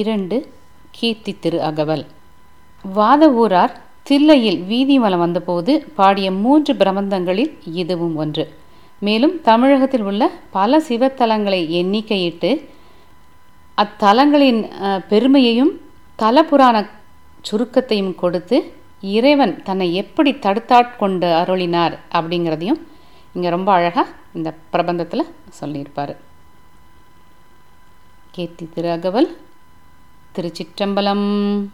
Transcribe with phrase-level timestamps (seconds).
[0.00, 0.36] இரண்டு
[0.96, 2.04] கீர்த்தி திரு அகவல்.
[2.96, 3.72] வாதவூரார்
[4.08, 7.50] தில்லையில் வீதி மலம் வந்தபோது பாடிய மூன்று பிரபந்தங்களில்
[7.80, 8.44] இதுவும் ஒன்று.
[9.06, 10.22] மேலும் தமிழகத்தில் உள்ள
[10.56, 12.50] பல சிவத்தலங்களை எண்ணிக்கையிட்டு
[13.84, 14.62] அத்தலங்களின்
[15.12, 15.72] பெருமையையும்
[16.22, 16.84] தலபுராண
[17.50, 18.58] சுருக்கத்தையும் கொடுத்து
[19.16, 22.82] இறைவன் தன்னை எப்படி தடுத்தாட்கொண்டு அருளினார் அப்படிங்கிறதையும்
[23.36, 25.30] இங்கே ரொம்ப அழகாக இந்த பிரபந்தத்தில்
[25.60, 26.14] சொல்லியிருப்பார்.
[28.34, 29.30] கீர்த்தி திரு அகவல்.
[30.36, 31.64] திருச்சிற்றம்பலம்.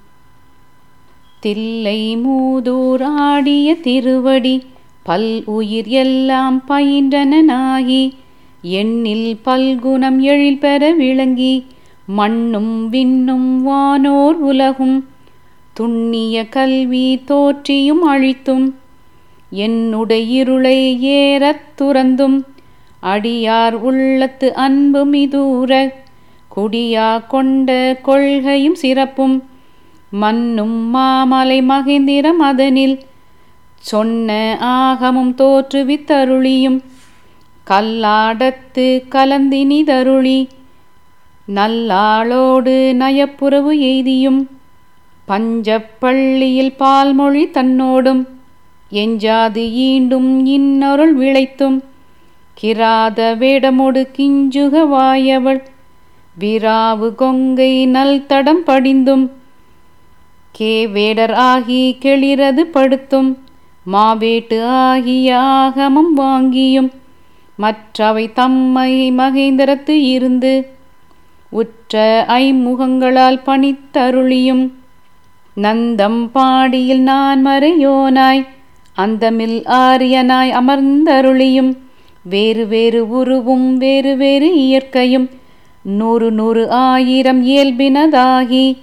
[1.41, 4.67] தில்லை மூதூராடிய திருவடி
[5.03, 8.13] பல் உயிர் எல்லாம் பயின்றனாகி
[8.63, 11.67] எண்ணில் பல்குணம் எழில் பெற விளங்கி
[12.07, 15.09] மண்ணும் விண்ணும் வானோர் உலகும்
[15.73, 18.75] துண்ணிய கல்வி தோற்றியும் அழித்தும்
[19.51, 22.39] என்னுடைய இருளை ஏறத் துறந்தும்
[23.03, 25.93] அடியார் உள்ளத்து அன்பு மிதூர
[26.59, 29.43] குடியா கொண்ட கொள்கையும் சிறப்பும்.
[30.11, 32.99] மன்னும் மாமலை மகேந்திரம் அதனில்.
[33.77, 36.81] சொன்ன ஆகமும் தோற்றுவித்தருளியும்.
[37.71, 40.49] கல்லாடத்து கலந்தினி தருளி
[41.55, 44.47] நல்லாளோடு நயப்புறவு எய்தியும்.
[45.29, 48.27] பஞ்சப்பள்ளியில் பால்மொழி தன்னோடும்.
[48.91, 51.81] எஞ்சாது ஈண்டும் இன்னொருள் விளைத்தும்.
[52.63, 55.69] கிராத வேடமோடு கிஞ்சுக வாயவள்.
[56.39, 59.27] விராவு கொங்கை நல் தடம் படிந்தும்
[60.55, 63.31] கே வேடர் ஆகி கெளிரது படுத்தும்
[63.87, 66.91] மாவேட்டு ஆகிய ஆகமம் வாங்கியும்
[67.59, 70.53] மற்றவை தம்மை மகேந்திரத்து இருந்து
[71.53, 72.03] உற்ற
[72.39, 74.65] ஐமுகங்களால் பணித்தருளியும்
[75.57, 78.43] நந்தம் பாடியில் நான் மறையோனாய்
[78.97, 81.73] அந்தமில் ஆரியனாய் அமர்ந்தருளியும்
[82.25, 85.27] வேறு வேறு உருவும் வேறு வேறு இயற்கையும்
[85.83, 88.77] நூறு நூறு ஆயிரம் இயல்பினதாகி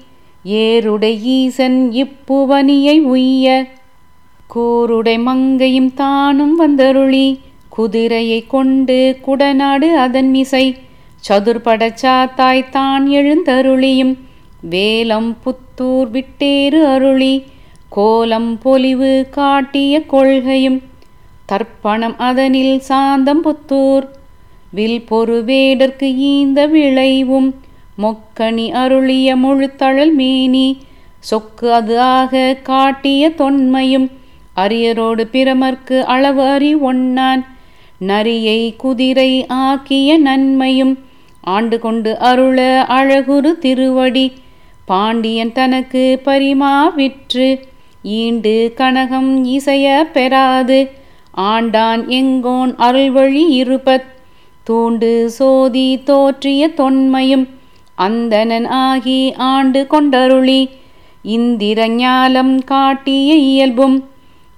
[0.43, 3.67] ஏருடை ஈசன் இப்புவனியை உய்ய.
[4.55, 7.39] கூருடை மங்கையும் தானும் வந்தருளி
[7.70, 10.75] குதிரையை கொண்டு குடநாடு அதன் மிசை.
[11.30, 14.17] சதுர்பட சாத்தாய் தான் எழுந்தருளியும்
[14.70, 17.43] வேலம் புத்தூர் விட்டேறு அருளி
[17.89, 20.81] கோலம் பொலிவு காட்டிய கொள்கையும்.
[21.45, 24.08] தர்ப்பணம் அதனில் சாந்தம் புத்தூர்
[24.75, 27.49] வில் பொறுவேடற்கு ஈந்த விளைவும்.
[27.97, 30.77] மொக்கணி அருளிய முழுத்தழல் மேனி.
[31.31, 34.08] சொக்கு அது ஆக காட்டிய தொன்மையும்.
[34.55, 37.45] அரியரோடு பிரமர்க்கு அளவு அறி ஒன்னான்
[37.99, 40.97] நரியை குதிரை ஆக்கிய நன்மையும்.
[41.41, 44.31] ஆண்டு கொண்டு அருள அழகுரு திருவடி.
[44.85, 47.59] பாண்டியன் தனக்கு பரிமாவிற்று
[48.03, 50.80] ஈண்டு கனகம் இசைய பெறாது.
[51.37, 54.14] ஆண்டான் எங்கோன் அருள்வழி இருபத்
[54.70, 57.45] தூண்டு சோதி தோற்றிய தொன்மையும்
[57.98, 60.70] அந்தனன் ஆகி ஆண்டு கொண்டருளி.
[61.21, 63.98] இந்திர ஞாலம் காட்டிய இயல்பும்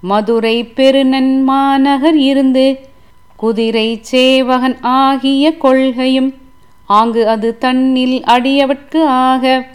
[0.04, 2.66] மதுரை பெருநன் மாநகர் இருந்து
[3.36, 6.34] குதிரை சேவகன் ஆகிய கொள்கையும்
[6.90, 9.66] ஆங்கு அது தன்னில் அடியவட்கு ஆக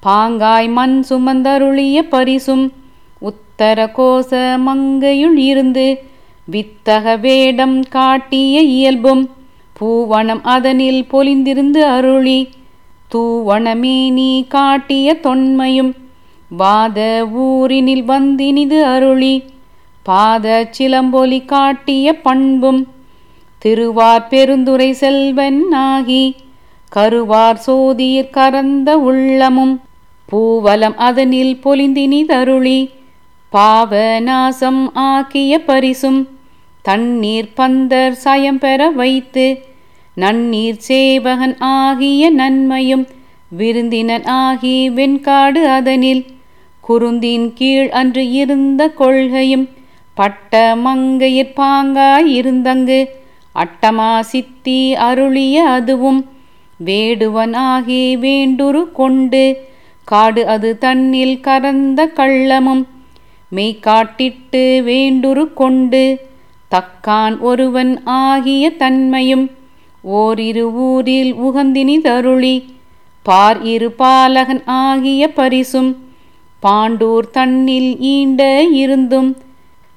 [0.00, 2.72] பாங்காய் மண் சுமந்தருளிய பரிசும்
[3.22, 4.32] உத்தர கோச
[4.66, 5.86] மங்கையுள் இருந்து
[6.48, 9.30] வித்தக வேடம் காட்டிய இயல்பும்
[9.82, 12.40] பூவனம் அதனில் பொலிந்திருந்து அருளி
[13.10, 15.92] தூவனமேனி காட்டிய தொன்மையும்
[16.50, 16.98] வாத
[17.42, 19.34] ஊரினில் வந்தினிது அருளி
[20.06, 22.80] பாத சிலம்பொலி காட்டிய பண்பும்
[23.62, 26.24] திருவார் பெருந்துரை செல்வன் ஆகி
[26.92, 29.74] கருவார் சோதியிற் கரந்த உள்ளமும்
[30.28, 32.78] பூவலம் அதனில் பொலிந்தினிதருளி
[33.52, 36.20] பாவ நாசம் ஆக்கிய பரிசும்
[36.84, 39.46] தண்ணீர் பந்தர் சயம் பெற வைத்து
[40.16, 43.06] நன்னீர் சேவகன் ஆகிய நன்மையும்
[43.56, 46.24] விருந்தினன் ஆகி வெண்காடு அதனில்.
[46.88, 49.68] குருந்தின் கீழ் அன்று இருந்த கொள்கையும்
[50.14, 53.08] பட்ட மங்கையிற் பாங்காய் இருந்தங்கு.
[53.54, 56.20] அட்டமா சித்தி அருளிய அதுவும்
[56.84, 59.58] வேடுவன் ஆகி வேண்டுரு கொண்டு.
[60.04, 62.84] காடு அது தன்னில் கரந்த கள்ளமும்
[63.52, 66.20] மெய்காட்டிட்டு வேண்டுரு கொண்டு.
[66.70, 69.50] தக்கான் ஒருவன் ஆகிய தன்மையும்
[70.04, 72.64] ஓரிரு ஊரில் உகந்தினி தருளி.
[73.22, 75.96] பார் இரு பாலகன் ஆகிய பரிசும்
[76.62, 79.36] பாண்டூர் தன்னில் ஈண்ட இருந்தும்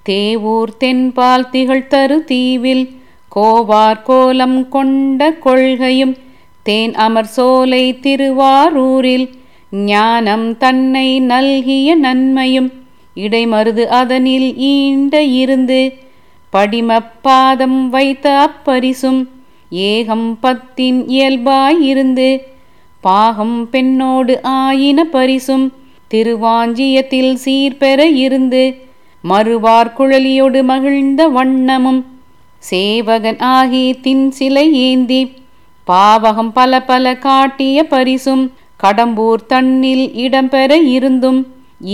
[0.04, 2.90] தேவூர் தென்பால் திகழ்தரு தீவில்
[3.36, 6.18] கோவார் கோலம் கொண்ட கொள்கையும்
[6.64, 9.30] தேன் அமர் சோலை திருவாரூரில்
[9.72, 12.72] ஞானம் தன்னை நல்கிய நன்மையும்
[13.16, 15.94] இடைமருது அதனில் ஈண்ட இருந்து
[16.54, 19.28] படிமப்பாதம் வைத்த அப்பரிசும்
[19.84, 22.30] ஏகம் பத்தின் இயல்பாயிருந்து
[23.04, 25.66] பாகம் பெண்ணோடு ஆயின பரிசும்
[26.12, 28.64] திருவாஞ்சியத்தில் சீர்பெற இருந்து
[29.24, 32.02] மறுவார் குழலியோடு மகிழ்ந்த வண்ணமும்
[32.64, 35.22] சேவகன் ஆகி தின் சிலை ஏந்தி
[35.88, 38.46] பாவகம் பல பல காட்டிய பரிசும்
[38.80, 41.42] கடம்பூர் தன்னில் இடம்பெற இருந்தும்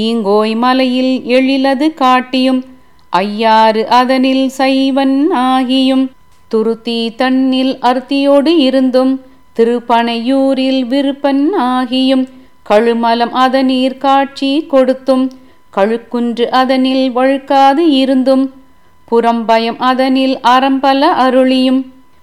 [0.02, 2.62] ஈங்கோய் மலையில் எழிலது காட்டியும்
[3.14, 6.06] ஐயாறு அதனில் சைவன் ஆகியும்
[6.52, 9.14] துருத்தி தன்னில் அர்த்தியோடு இருந்தும்
[9.56, 12.26] திருப்பனையூரில் விருப்பன் ஆகியும்
[12.66, 15.26] கழுமலம் அதனீர் காட்சி கொடுத்தும்
[15.74, 18.46] கழுக்குன்று அதனில் வழுக்காது இருந்தும்
[19.08, 21.82] புறம்பயம் அதனில் அறம்பல அருளியும்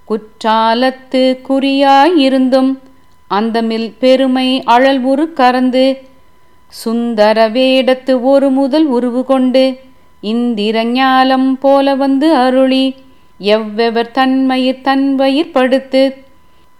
[0.09, 2.71] குற்றாலத்து குறியாயிருந்தும்
[3.31, 5.87] அந்தமில் பெருமை அழல் உரு கறந்து
[6.73, 9.65] சுந்தர வேடத்து ஒரு முதல் உருவு கொண்டு
[10.23, 12.85] இந்திரஞாலம் போல வந்து அருளி
[13.41, 16.25] எவ்வெவர் தன்மயிர் தன்வயிர் படுத்து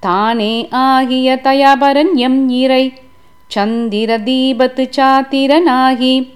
[0.01, 2.93] தானே ஆகிய தயாபரன் எம் இறை.
[3.47, 6.31] சந்திர தீபத்து சாத்திரனாகி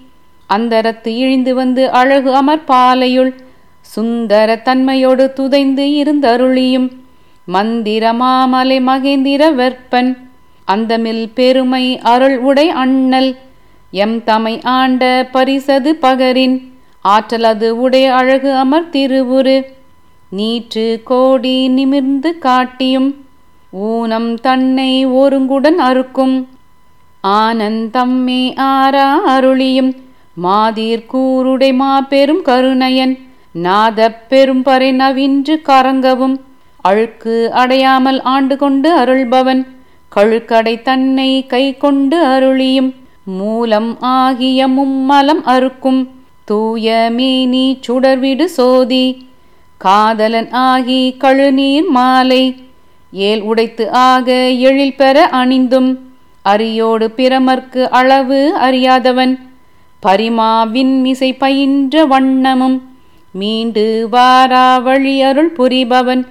[0.47, 3.33] அந்தரத்து இழிந்து வந்து அழகு அமர்பாலையுள்
[3.81, 6.91] சுந்தர தன்மையோடு துதைந்து இருந்தருளியும்
[7.45, 10.17] மந்திர மாமலை மகேந்திர வெற்பன்
[10.65, 13.37] அந்தமில் பெருமை அருள் உடை அண்ணல்
[13.91, 16.71] எம் தமை ஆண்ட பரிசது பகரின்
[17.01, 19.65] ஆற்றலது உடைய அழகு அமர் திருவுரு
[20.33, 23.15] நீற்று கோடி நிமிர்ந்து காட்டியும்
[23.71, 26.47] ஊனம் தன்னை ஒருங்குடன் அறுக்கும்.
[27.27, 29.95] ஆனந்தம்மே ஆரா அருளியும்
[30.43, 33.17] மாதிர் கூருடை மாபெரும் கருணையன்.
[33.51, 36.39] நாதப் பெரும் பறை நவின்று கரங்கவும்
[36.81, 39.65] அழுக்கு அடையாமல் ஆண்டு கொண்டு அருள்பவன்.
[40.15, 42.93] கழுக்கடை தன்னை கை கொண்டு அருளியும்
[43.23, 46.07] மூலம் ஆகிய மும்மலம் அறுக்கும்.
[46.43, 49.31] தூய மேனி சுடர்விடு சோதி.
[49.85, 52.43] காதலன் ஆகி கழுநீர் மாலை.
[53.11, 54.31] ஏல் உடைத்து ஆக
[54.67, 55.89] எழில் பெற அணிந்தும்
[56.45, 59.33] அரியோடு பிரமர்க்கு அளவு அறியாதவன்.
[60.05, 62.77] பரிமாவின் மிசை பயின்ற வண்ணமும்
[63.31, 66.23] மீண்டு வாரா வழி அருள் புரிபவன்.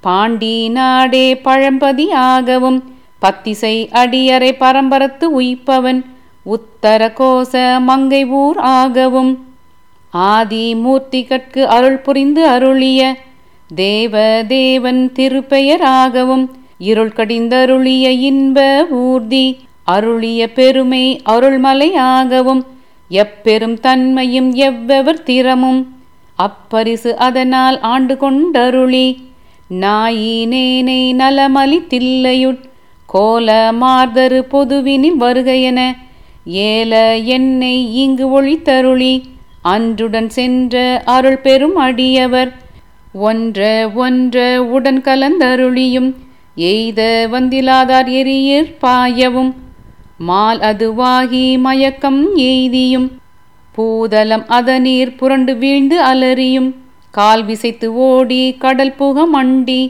[0.00, 2.80] பாண்டி நாடே பழம்பதி ஆகவும்
[3.18, 6.00] பத்திசை அடியறை பரம்பரத்து உய்ப்பவன்.
[6.44, 9.32] உத்தர கோச மங்கை ஊர் ஆகவும்.
[10.12, 13.18] ஆதி மூர்த்திகட்கு அருள் புரிந்து அருளிய
[13.74, 16.48] தேவ தேவன் திருப்பெயராகவும்
[16.78, 22.62] இருள் கடிந்தருளிய இன்ப ஊர்தி அருளிய பெருமை அருள்மலையாகவும்
[23.10, 25.96] எப்பெரும் தன்மையும் எவ்வெவர் திறமும்
[26.38, 29.16] அப்பரிசு அதனால் ஆண்டு கொண்டருளி.
[29.80, 32.62] நாயினேனை நலமலி தில்லையுட்
[33.06, 35.96] கோல மார்தரு பொதுவினில் வருகையென
[36.46, 39.22] ஏல என்னை இங்கு ஒளித்தருளி
[39.64, 42.52] அன்றுடன் சென்ற அருள் பெரும் அடியவர்.
[43.14, 46.10] ஒன்ற ஒன்ற உடன் கலந்தருளியும்
[46.54, 49.54] எய்த வந்திலாதார் எரியர் பாயவும்
[50.18, 53.08] மால் அதுவாகி மயக்கம் எய்தியும்
[53.74, 56.70] பூதலம் அதநீர் புரண்டு வீழ்ந்து அலறியும்
[57.10, 59.82] கால் விசைத்து ஓடி கடல் புக மண்டி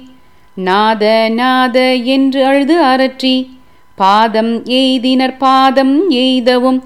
[0.57, 3.59] நாத நாத என்று அழுது அரற்றி
[3.97, 6.81] பாதம் எய்தினர் பாதம் எய்தவும்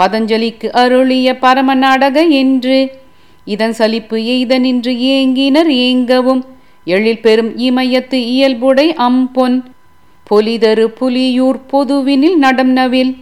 [0.00, 2.90] பதஞ்சலிக்கு அருளிய பரம நாடக என்று.
[3.44, 6.42] இதன் சலிப்பு எய்த நின்று ஏங்கினர் ஏங்கவும்.
[6.84, 9.62] எழில் பெரும் இமயத்து இயல்புடை அம்பொன்.
[10.30, 13.16] பொலிதரு புலியூர் பொதுவினில் நடம் நவில்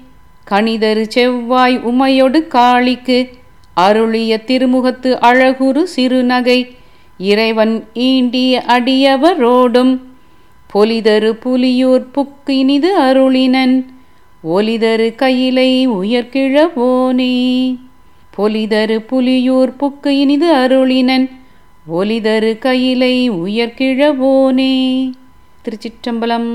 [0.50, 3.28] கணிதரு செவ்வாய் உமையொடு காளிக்கு.
[3.74, 6.76] அருளிய திருமுகத்து அழகுரு சிறுநகை.
[7.18, 9.98] இறைவன் ஈண்டிய அடியவரோடும்.
[10.74, 13.84] பொலிதரு புலியூர் புக்கினிது அருளினன்.
[14.48, 17.34] ஒலிதரு கையிலை உயர்கிழவோனே
[18.36, 21.30] பொலிதரு புலியூர் புக்கு இனிது அருளினன்.
[21.92, 25.10] ஒலிதரு கையிலை உயர்கிழவோனே
[25.64, 26.52] திருச்சிற்றம்பலம்.